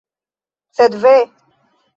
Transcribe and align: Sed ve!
Sed 0.79 0.93
ve! 1.03 1.15